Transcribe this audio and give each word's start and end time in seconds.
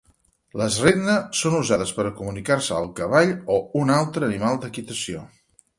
Les 0.61 0.77
regna 0.85 1.17
són 1.41 1.57
usades 1.59 1.93
per 1.99 2.07
comunicar-se 2.23 2.75
al 2.79 2.91
cavall 3.01 3.37
o 3.59 3.61
un 3.85 3.97
altre 4.01 4.31
animal 4.31 4.61
d'equitació. 4.67 5.25